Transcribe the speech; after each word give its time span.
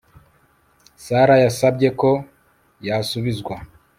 Sara 1.05 1.35
yasabye 1.43 1.89
ko 1.99 2.11
yasubizwa 2.87 3.55